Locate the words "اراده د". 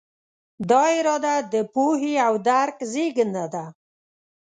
0.99-1.55